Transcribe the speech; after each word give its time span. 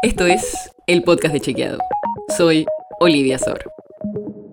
Esto 0.00 0.26
es 0.26 0.70
el 0.86 1.02
podcast 1.02 1.34
de 1.34 1.40
Chequeado. 1.40 1.78
Soy 2.36 2.66
Olivia 3.00 3.36
Sor. 3.36 3.72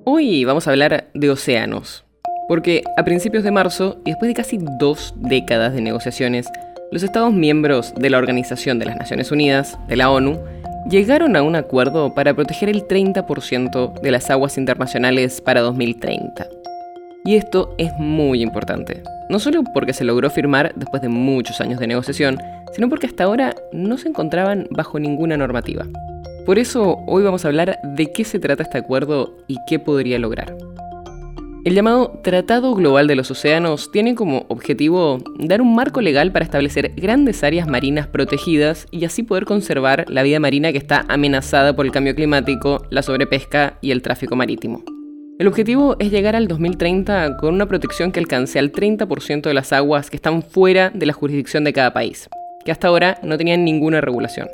Hoy 0.04 0.44
vamos 0.44 0.68
a 0.68 0.72
hablar 0.72 1.12
de 1.14 1.30
océanos. 1.30 2.04
Porque 2.48 2.84
a 2.98 3.06
principios 3.06 3.44
de 3.44 3.52
marzo, 3.52 4.02
y 4.06 4.10
después 4.10 4.28
de 4.28 4.34
casi 4.34 4.58
dos 4.80 5.14
décadas 5.18 5.76
de 5.76 5.82
negociaciones, 5.82 6.48
los 6.92 7.04
Estados 7.04 7.32
miembros 7.32 7.94
de 7.96 8.10
la 8.10 8.18
Organización 8.18 8.80
de 8.80 8.86
las 8.86 8.98
Naciones 8.98 9.32
Unidas, 9.32 9.78
de 9.88 9.98
la 9.98 10.10
ONU, 10.10 10.40
llegaron 10.90 11.36
a 11.36 11.44
un 11.44 11.56
acuerdo 11.56 12.16
para 12.16 12.34
proteger 12.34 12.70
el 12.70 12.88
30% 12.88 14.02
de 14.02 14.12
las 14.12 14.32
aguas 14.32 14.58
internacionales 14.58 15.42
para 15.42 15.62
2030. 15.62 16.48
Y 17.26 17.36
esto 17.36 17.74
es 17.80 17.92
muy 17.98 18.44
importante, 18.44 19.02
no 19.30 19.40
solo 19.40 19.64
porque 19.74 19.94
se 19.94 20.04
logró 20.04 20.30
firmar 20.30 20.74
después 20.76 21.02
de 21.02 21.10
muchos 21.10 21.60
años 21.60 21.80
de 21.80 21.88
negociación, 21.88 22.38
sino 22.74 22.88
porque 22.88 23.08
hasta 23.08 23.24
ahora 23.24 23.56
no 23.74 23.98
se 23.98 24.10
encontraban 24.10 24.68
bajo 24.70 25.00
ninguna 25.00 25.36
normativa. 25.36 25.88
Por 26.46 26.60
eso 26.60 27.00
hoy 27.08 27.24
vamos 27.24 27.44
a 27.44 27.48
hablar 27.48 27.80
de 27.84 28.12
qué 28.12 28.24
se 28.24 28.38
trata 28.38 28.62
este 28.62 28.78
acuerdo 28.78 29.36
y 29.48 29.58
qué 29.68 29.80
podría 29.80 30.20
lograr. 30.20 30.56
El 31.64 31.74
llamado 31.74 32.20
Tratado 32.24 32.76
Global 32.76 33.08
de 33.08 33.16
los 33.16 33.32
Océanos 33.32 33.92
tiene 33.92 34.14
como 34.14 34.46
objetivo 34.50 35.18
dar 35.40 35.64
un 35.64 35.74
marco 35.74 36.02
legal 36.02 36.32
para 36.32 36.46
establecer 36.46 36.94
grandes 36.96 37.44
áreas 37.44 37.68
marinas 37.68 38.06
protegidas 38.06 38.86
y 38.92 39.04
así 39.04 39.24
poder 39.24 39.46
conservar 39.46 40.06
la 40.10 40.22
vida 40.22 40.40
marina 40.40 40.72
que 40.72 40.78
está 40.78 41.06
amenazada 41.08 41.76
por 41.76 41.88
el 41.88 41.92
cambio 41.92 42.14
climático, 42.14 42.86
la 42.92 43.02
sobrepesca 43.02 43.80
y 43.82 43.90
el 43.90 44.04
tráfico 44.04 44.36
marítimo. 44.36 44.84
El 45.38 45.50
objetivo 45.50 45.98
es 46.00 46.12
llegar 46.12 46.38
al 46.38 46.48
2030 46.48 47.36
con 47.36 47.54
una 47.54 47.66
protección 47.66 48.14
que 48.14 48.22
alcance 48.22 48.58
al 48.58 48.72
30% 48.72 49.42
de 49.42 49.54
las 49.54 49.74
aguas 49.74 50.10
que 50.10 50.16
están 50.16 50.42
fuera 50.42 50.92
de 50.94 51.06
la 51.06 51.12
jurisdicción 51.12 51.66
de 51.66 51.74
cada 51.74 51.92
país, 51.92 52.30
que 52.64 52.72
hasta 52.72 52.88
ahora 52.88 53.18
no 53.22 53.38
tenían 53.38 53.66
ninguna 53.66 54.00
regulación. 54.00 54.48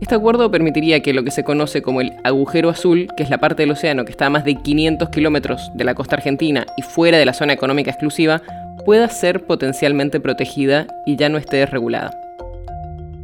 Este 0.00 0.16
acuerdo 0.16 0.50
permitiría 0.50 1.00
que 1.00 1.12
lo 1.14 1.22
que 1.22 1.30
se 1.30 1.44
conoce 1.44 1.80
como 1.80 2.00
el 2.00 2.12
agujero 2.24 2.70
azul, 2.70 3.06
que 3.16 3.22
es 3.22 3.30
la 3.30 3.38
parte 3.38 3.62
del 3.62 3.70
océano 3.70 4.04
que 4.04 4.10
está 4.10 4.26
a 4.26 4.30
más 4.30 4.44
de 4.44 4.56
500 4.56 5.10
kilómetros 5.10 5.70
de 5.74 5.84
la 5.84 5.94
costa 5.94 6.16
argentina 6.16 6.66
y 6.76 6.82
fuera 6.82 7.16
de 7.16 7.26
la 7.26 7.32
zona 7.32 7.52
económica 7.52 7.92
exclusiva, 7.92 8.42
pueda 8.84 9.08
ser 9.10 9.46
potencialmente 9.46 10.18
protegida 10.18 10.88
y 11.06 11.14
ya 11.14 11.28
no 11.28 11.38
esté 11.38 11.58
desregulada. 11.58 12.10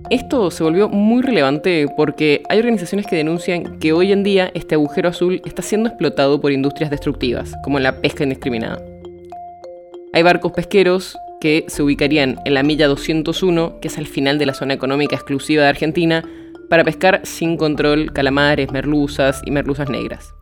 Esto 0.08 0.52
se 0.52 0.62
volvió 0.62 0.88
muy 0.88 1.20
relevante 1.20 1.86
porque 1.96 2.44
hay 2.48 2.60
organizaciones 2.60 3.08
que 3.08 3.16
denuncian 3.16 3.80
que 3.80 3.92
hoy 3.92 4.12
en 4.12 4.22
día 4.22 4.52
este 4.54 4.76
agujero 4.76 5.08
azul 5.08 5.42
está 5.44 5.62
siendo 5.62 5.88
explotado 5.88 6.40
por 6.40 6.52
industrias 6.52 6.90
destructivas, 6.90 7.52
como 7.64 7.80
la 7.80 8.00
pesca 8.00 8.22
indiscriminada. 8.22 8.80
Hay 10.12 10.22
barcos 10.22 10.52
pesqueros 10.52 11.18
que 11.40 11.64
se 11.66 11.82
ubicarían 11.82 12.38
en 12.44 12.54
la 12.54 12.62
milla 12.62 12.86
201, 12.86 13.80
que 13.80 13.88
es 13.88 13.98
al 13.98 14.06
final 14.06 14.38
de 14.38 14.46
la 14.46 14.54
zona 14.54 14.74
económica 14.74 15.16
exclusiva 15.16 15.64
de 15.64 15.70
Argentina, 15.70 16.22
para 16.70 16.84
pescar 16.84 17.22
sin 17.24 17.56
control 17.56 18.12
calamares, 18.12 18.70
merluzas 18.70 19.42
y 19.44 19.50
merluzas 19.50 19.90
negras. 19.90 20.32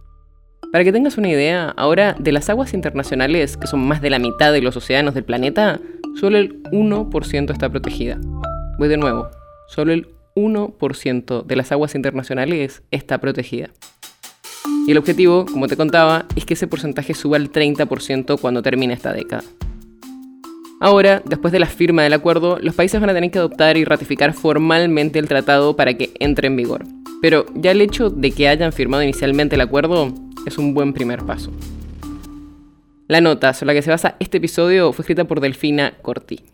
Para 0.72 0.84
que 0.84 0.92
tengas 0.92 1.16
una 1.16 1.30
idea, 1.30 1.72
ahora 1.76 2.14
de 2.18 2.32
las 2.32 2.50
aguas 2.50 2.74
internacionales, 2.74 3.56
que 3.56 3.66
son 3.66 3.80
más 3.86 4.02
de 4.02 4.10
la 4.10 4.18
mitad 4.18 4.52
de 4.52 4.60
los 4.60 4.76
océanos 4.76 5.14
del 5.14 5.24
planeta, 5.24 5.80
solo 6.20 6.36
el 6.36 6.62
1% 6.64 7.50
está 7.50 7.70
protegida. 7.70 8.18
Voy 8.78 8.88
de 8.88 8.96
nuevo, 8.96 9.28
solo 9.68 9.92
el 9.92 10.08
1% 10.34 11.44
de 11.44 11.56
las 11.56 11.72
aguas 11.72 11.94
internacionales 11.94 12.82
está 12.90 13.18
protegida. 13.18 13.70
Y 14.86 14.90
el 14.90 14.98
objetivo, 14.98 15.46
como 15.46 15.68
te 15.68 15.76
contaba, 15.76 16.26
es 16.36 16.44
que 16.44 16.54
ese 16.54 16.66
porcentaje 16.66 17.14
suba 17.14 17.36
al 17.36 17.50
30% 17.50 18.38
cuando 18.40 18.62
termine 18.62 18.94
esta 18.94 19.12
década. 19.12 19.44
Ahora, 20.80 21.22
después 21.24 21.52
de 21.52 21.60
la 21.60 21.66
firma 21.66 22.02
del 22.02 22.12
acuerdo, 22.12 22.58
los 22.60 22.74
países 22.74 23.00
van 23.00 23.08
a 23.08 23.14
tener 23.14 23.30
que 23.30 23.38
adoptar 23.38 23.76
y 23.76 23.84
ratificar 23.84 24.34
formalmente 24.34 25.18
el 25.18 25.28
tratado 25.28 25.76
para 25.76 25.94
que 25.94 26.12
entre 26.18 26.48
en 26.48 26.56
vigor. 26.56 26.84
Pero 27.22 27.46
ya 27.54 27.70
el 27.70 27.80
hecho 27.80 28.10
de 28.10 28.32
que 28.32 28.48
hayan 28.48 28.72
firmado 28.72 29.02
inicialmente 29.02 29.54
el 29.54 29.62
acuerdo 29.62 30.12
es 30.44 30.58
un 30.58 30.74
buen 30.74 30.92
primer 30.92 31.22
paso. 31.24 31.50
La 33.08 33.22
nota 33.22 33.54
sobre 33.54 33.68
la 33.68 33.74
que 33.74 33.82
se 33.82 33.90
basa 33.90 34.16
este 34.18 34.38
episodio 34.38 34.92
fue 34.92 35.04
escrita 35.04 35.24
por 35.24 35.40
Delfina 35.40 35.94
Corti. 36.02 36.53